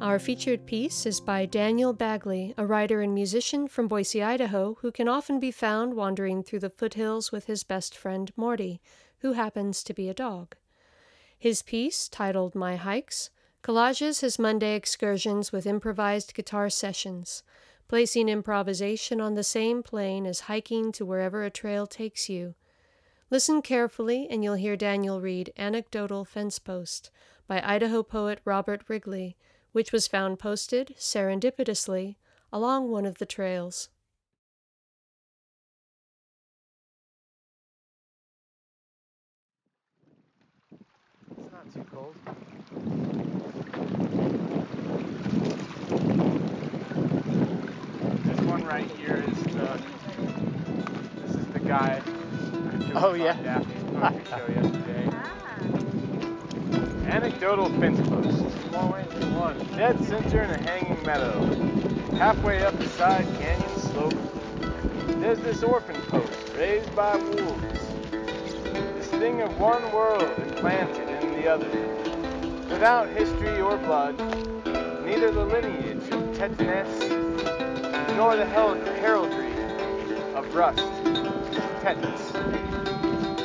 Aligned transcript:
Our 0.00 0.18
featured 0.18 0.66
piece 0.66 1.06
is 1.06 1.20
by 1.20 1.46
Daniel 1.46 1.92
Bagley, 1.92 2.52
a 2.58 2.66
writer 2.66 3.00
and 3.00 3.14
musician 3.14 3.68
from 3.68 3.88
Boise, 3.88 4.22
Idaho, 4.22 4.76
who 4.80 4.92
can 4.92 5.08
often 5.08 5.40
be 5.40 5.50
found 5.50 5.94
wandering 5.94 6.42
through 6.42 6.58
the 6.58 6.68
foothills 6.68 7.32
with 7.32 7.46
his 7.46 7.64
best 7.64 7.96
friend 7.96 8.30
Morty, 8.36 8.80
who 9.18 9.32
happens 9.32 9.82
to 9.84 9.94
be 9.94 10.08
a 10.08 10.14
dog. 10.14 10.56
His 11.38 11.62
piece, 11.62 12.08
titled 12.08 12.54
My 12.54 12.76
Hikes, 12.76 13.30
collages 13.62 14.20
his 14.20 14.38
Monday 14.38 14.74
excursions 14.76 15.52
with 15.52 15.66
improvised 15.66 16.34
guitar 16.34 16.68
sessions, 16.68 17.42
placing 17.88 18.28
improvisation 18.28 19.20
on 19.20 19.34
the 19.34 19.44
same 19.44 19.82
plane 19.82 20.26
as 20.26 20.40
hiking 20.40 20.92
to 20.92 21.06
wherever 21.06 21.44
a 21.44 21.50
trail 21.50 21.86
takes 21.86 22.28
you. 22.28 22.54
Listen 23.30 23.62
carefully, 23.62 24.26
and 24.28 24.44
you'll 24.44 24.54
hear 24.54 24.76
Daniel 24.76 25.20
read 25.20 25.52
Anecdotal 25.56 26.24
Fence 26.24 26.58
Post 26.58 27.10
by 27.46 27.62
Idaho 27.64 28.02
poet 28.02 28.40
Robert 28.44 28.82
Wrigley, 28.86 29.36
which 29.74 29.90
was 29.90 30.06
found 30.06 30.38
posted 30.38 30.94
serendipitously 30.96 32.14
along 32.52 32.92
one 32.92 33.04
of 33.04 33.18
the 33.18 33.26
trails. 33.26 33.88
It's 41.36 41.52
not 41.52 41.74
too 41.74 41.84
cold. 41.92 42.14
This 48.22 48.40
one 48.42 48.64
right 48.64 48.88
here 48.92 49.24
is 49.26 49.42
the. 49.42 49.82
This 51.20 51.34
is 51.34 51.46
the 51.48 51.58
guy. 51.58 52.00
Oh, 52.94 53.14
yeah. 53.14 53.36
Daphne's 53.42 54.28
show 54.28 54.46
yesterday. 54.54 54.90
Anecdotal 57.14 57.68
fence 57.78 58.00
post. 58.08 58.42
Dead 59.76 60.04
center 60.04 60.42
in 60.42 60.50
a 60.50 60.58
hanging 60.68 61.00
meadow. 61.06 61.40
Halfway 62.16 62.64
up 62.64 62.76
the 62.76 62.88
side 62.88 63.24
canyon 63.38 63.78
slope. 63.78 64.14
There's 65.20 65.38
this 65.38 65.62
orphan 65.62 65.94
post 66.08 66.32
raised 66.58 66.92
by 66.96 67.14
wolves. 67.14 67.80
This 68.10 69.06
thing 69.06 69.42
of 69.42 69.56
one 69.60 69.92
world 69.92 70.28
implanted 70.38 71.08
in 71.22 71.34
the 71.34 71.46
other. 71.46 71.70
Without 72.68 73.08
history 73.10 73.60
or 73.60 73.76
blood, 73.76 74.18
neither 75.06 75.30
the 75.30 75.44
lineage 75.44 76.10
of 76.10 76.36
tetanus 76.36 76.98
nor 78.16 78.34
the 78.34 78.44
heraldry 78.44 79.52
of 80.34 80.52
rust. 80.52 80.82
Tetanus. 81.80 82.32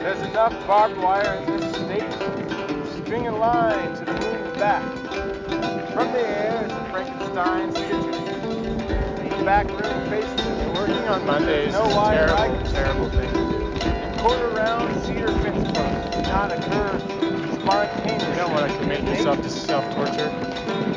There's 0.00 0.20
enough 0.30 0.66
barbed 0.66 0.96
wire 0.96 1.34
in 1.46 1.60
this 1.60 1.76
state 1.76 2.61
string 3.12 3.26
a 3.26 3.36
line 3.36 3.94
to 3.94 4.06
the 4.06 4.12
moon's 4.12 4.56
back. 4.58 4.82
From 5.92 6.10
the 6.12 6.20
air 6.20 6.64
is 6.64 6.72
a 6.72 6.84
Frankenstein. 6.90 7.70
The 9.28 9.44
back 9.44 9.68
room 9.68 10.08
faces. 10.08 10.74
Working 10.74 11.04
on 11.08 11.26
Mondays 11.26 11.68
is 11.68 11.72
no 11.74 11.88
wire 11.88 12.28
terrible, 12.28 12.70
terrible 12.70 13.10
thing 13.10 13.28
to 13.28 13.36
do. 13.36 13.86
and 13.86 14.18
quarter 14.18 14.48
round 14.48 15.04
cedar 15.04 15.28
fence 15.42 15.62
posts 15.76 16.16
do 16.16 16.22
not 16.22 16.52
occur 16.52 16.98
spontaneously. 17.60 18.30
You 18.30 18.36
don't 18.36 18.52
want 18.54 18.72
to 18.72 18.78
commit 18.78 19.04
yourself 19.04 19.42
to 19.42 19.50
self-torture. 19.50 20.30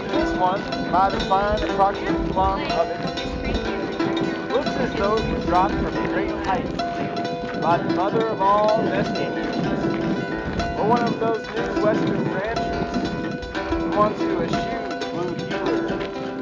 This 0.08 0.32
one, 0.38 0.62
by 0.94 1.10
the 1.10 1.20
fine 1.26 1.62
approximate 1.64 2.32
plumb 2.32 2.62
of 2.62 2.88
it, 2.92 4.54
looks 4.54 4.70
as 4.70 4.94
though 4.94 5.18
it 5.18 5.46
dropped 5.48 5.74
from 5.74 5.88
a 5.88 6.08
great 6.08 6.32
height 6.48 6.78
by 7.62 7.78
the 7.78 7.94
mother 7.94 8.26
of 8.28 8.42
all 8.42 8.82
destinies, 8.84 9.55
or 9.55 9.55
one 10.88 11.02
of 11.02 11.20
those 11.20 11.42
new 11.48 11.84
western 11.84 12.24
ranchers 12.32 12.94
who 13.82 13.90
wants 13.98 14.20
to 14.20 14.44
eschew 14.44 14.88
the 14.88 15.10
blue 15.12 15.34
heeler 15.48 15.88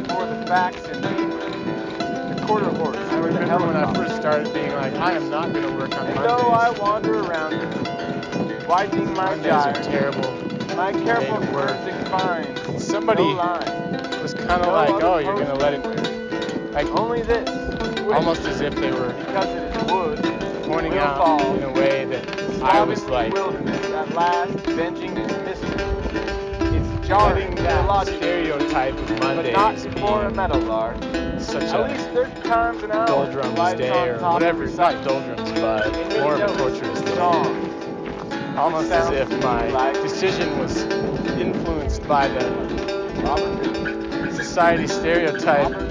for 0.10 0.26
the 0.26 0.46
facts 0.48 0.84
and 0.90 1.02
the 1.02 2.46
quarter 2.46 2.70
horse, 2.72 2.98
I 2.98 3.20
remember 3.20 3.68
when 3.68 3.78
I 3.78 3.94
first 3.94 4.18
started 4.18 4.54
being 4.54 4.74
like, 4.74 4.94
I 4.96 5.14
am 5.14 5.30
not 5.30 5.54
going 5.54 5.66
to 5.66 5.74
work 5.74 5.98
on 5.98 6.08
And 6.08 6.18
though 6.18 6.50
I 6.50 6.72
wander 6.72 7.22
around 7.22 7.54
it, 7.54 8.68
widening 8.68 9.14
my 9.14 9.30
Mondays 9.30 9.46
are 9.54 9.72
gyre, 9.72 9.84
terrible. 9.84 10.76
my 10.76 10.92
careful 10.92 11.42
forensic 11.48 12.08
finds 12.10 12.84
Somebody 12.86 13.24
no 13.24 14.20
was 14.22 14.34
kind 14.34 14.52
of 14.52 14.68
No 14.68 14.74
like, 14.74 15.04
oh, 15.04 15.20
you're 15.20 15.36
going 15.36 15.48
to 15.48 15.56
let 15.56 15.74
it, 15.74 16.74
like, 16.74 16.88
only 17.00 17.22
this, 17.24 17.50
almost 18.12 18.42
as 18.46 18.60
if 18.60 18.76
they 18.76 18.92
were 18.92 19.14
because 19.14 19.46
it 19.48 19.64
is 19.74 19.92
wood, 19.92 20.22
pointing 20.66 20.98
out 20.98 21.18
fall. 21.18 21.56
in 21.56 21.64
a 21.64 21.72
way 21.72 22.04
that 22.06 22.53
I 22.64 22.82
was 22.82 23.04
like, 23.06 23.34
wilderness 23.34 23.86
at 23.88 24.16
last 24.16 24.54
venging 24.54 25.16
mystery. 25.44 26.78
It's 26.78 27.08
jarring 27.08 27.56
that 27.56 28.08
stereotype 28.08 28.94
of 28.94 29.20
Monday, 29.20 29.52
but 29.52 29.52
not 29.52 29.84
before 29.84 30.24
a 30.24 30.32
metal 30.32 30.66
guard. 30.66 30.98
such 31.42 31.64
At 31.64 31.78
a 31.78 31.84
least 31.84 32.10
30 32.12 32.42
times 32.44 32.84
an 32.84 32.92
hour. 32.92 33.06
doldrums 33.06 33.74
day 33.74 34.08
or 34.08 34.18
whatever, 34.32 34.66
not 34.68 35.04
doldrums, 35.04 35.52
but 35.60 35.92
more 36.22 36.36
of 36.36 36.42
a 36.42 36.58
torturous 36.58 37.02
day. 37.02 37.20
Almost 38.56 38.92
as 38.92 39.10
if 39.10 39.30
my 39.44 39.92
decision 40.02 40.58
was 40.58 40.84
influenced 41.38 42.08
by 42.08 42.30
the 42.30 44.32
society 44.32 44.88
stereotype. 44.88 45.74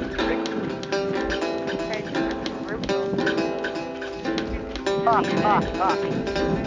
Ha, 5.04 5.20
ha, 5.42 5.60
ha. 5.76 6.61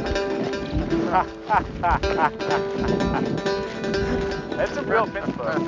That's 1.16 1.32
a 4.76 4.84
real 4.84 5.06
fence 5.06 5.32
post. 5.38 5.66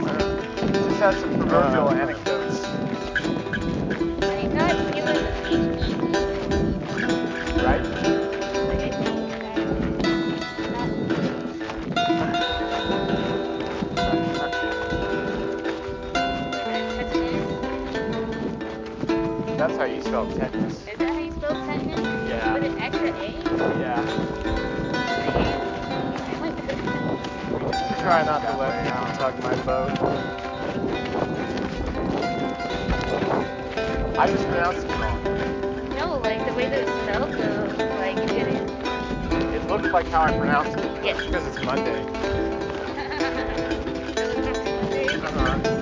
Just 0.74 1.00
has 1.00 1.16
some 1.22 1.40
proverbial 1.40 1.88
Uh. 1.88 1.94
anecdotes. 1.94 2.66
And 4.26 4.40
he 4.42 4.48
thought 4.50 4.76
he 4.94 5.02
was 5.02 5.18
a 5.18 5.20
beach. 5.48 5.86
Right? 7.64 7.84
Like, 8.68 8.82
I 8.82 8.84
think 8.92 9.30
that- 9.30 9.48
That's 19.58 19.76
how 19.78 19.86
you 19.86 20.02
spell 20.02 20.30
tetanus. 20.34 20.74
Is 20.88 20.98
that 20.98 21.00
how 21.00 21.20
you 21.20 21.32
spell 21.32 21.56
tetanus? 21.66 22.30
Yeah. 22.30 22.54
With 22.54 22.64
an 22.66 22.78
extra 22.80 23.12
A? 23.12 23.80
Yeah. 23.80 24.27
Try 28.08 28.24
not 28.24 28.42
to 28.42 28.56
let 28.56 28.86
people 28.86 29.06
tug 29.18 29.38
my 29.44 29.54
boat. 29.66 29.92
I 34.18 34.28
just 34.28 34.46
pronounced 34.48 34.86
it 34.86 34.92
wrong. 34.92 35.22
No, 35.94 36.18
like 36.20 36.46
the 36.48 36.54
way 36.54 36.70
that 36.70 36.80
it's 36.80 36.90
spelled 37.04 37.34
though. 37.34 37.86
Like 37.98 38.16
you 38.16 38.28
didn't. 38.28 38.70
It 39.54 39.68
looked 39.68 39.92
like 39.92 40.06
how 40.08 40.22
I 40.22 40.38
pronounced 40.38 40.78
it. 40.78 41.04
Yes. 41.04 41.22
Because 41.26 41.48
it's 41.48 41.62
Monday. 41.66 42.06
Uh-huh. 45.18 45.77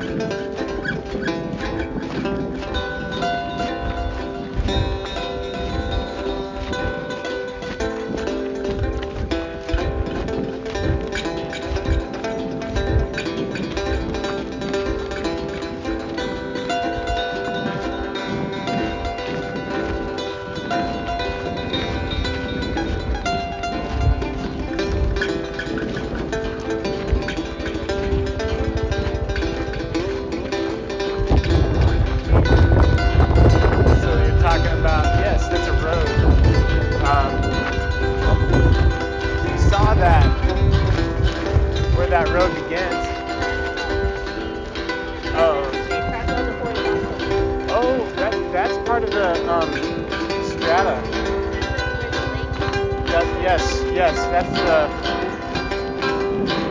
Yes, 53.95 54.13
that's 54.27 54.51
the. 54.51 54.91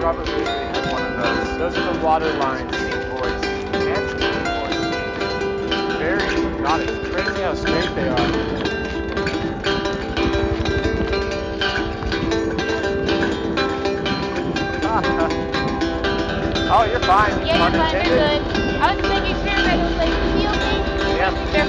Robert 0.04 0.28
Leary 0.28 0.44
had 0.44 0.92
one 0.92 1.02
of 1.06 1.16
those. 1.16 1.56
Those 1.56 1.74
are 1.78 1.94
the 1.94 2.00
water 2.04 2.30
lines. 2.34 2.70
voice. 3.08 3.44
And 3.72 4.10
speaking 4.10 4.44
voice. 4.60 4.76
Very. 5.96 6.20
It's 6.20 7.08
crazy 7.08 7.40
how 7.40 7.54
straight 7.54 7.94
they 7.94 8.08
are. 8.08 8.18
oh, 16.76 16.84
you're 16.90 17.00
fine. 17.00 17.46
Yeah, 17.46 17.56
you're 17.56 17.80
fine. 17.80 17.94
You're 17.94 18.04
good. 18.04 18.42
I 18.82 18.92
was 18.92 19.00
just 19.00 19.08
making 19.08 19.36
sure 19.36 19.62
that 19.64 19.78
it 19.78 19.82
was 19.82 19.96
like 19.96 20.12
feel 20.36 20.52
Yeah. 21.16 21.63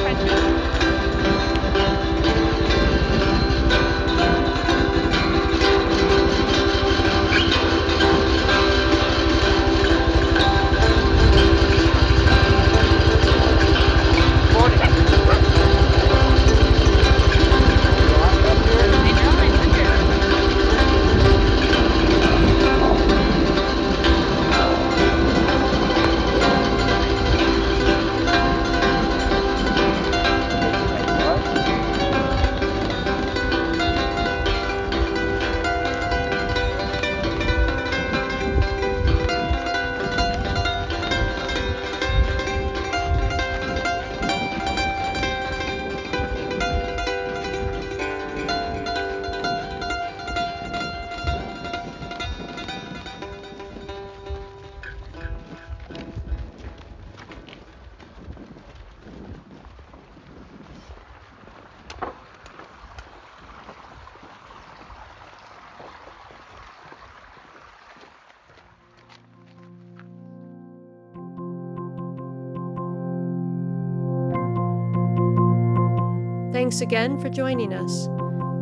Thanks 76.55 76.79
again 76.79 77.19
for 77.19 77.27
joining 77.27 77.73
us. 77.73 78.05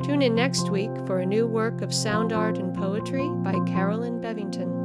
Tune 0.03 0.23
in 0.23 0.33
next 0.33 0.71
week 0.71 0.89
for 1.05 1.19
a 1.19 1.25
new 1.27 1.45
work 1.45 1.83
of 1.83 1.93
sound 1.93 2.33
art 2.33 2.57
and 2.57 2.73
poetry 2.73 3.29
by 3.43 3.53
Carolyn 3.71 4.19
Bevington. 4.19 4.82